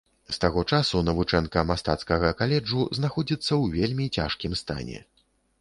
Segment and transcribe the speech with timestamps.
[0.35, 4.99] З таго часу навучэнка мастацкага каледжу знаходзіцца ў вельмі цяжкім стане.